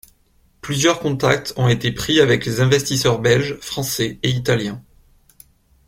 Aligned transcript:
Plusieurs 0.61 0.99
contacts 0.99 1.53
ont 1.57 1.67
été 1.67 1.91
pris 1.91 2.21
avec 2.21 2.47
les 2.47 2.59
investisseurs 2.59 3.19
belge, 3.19 3.59
français 3.59 4.17
et 4.23 4.29
italiens. 4.31 4.83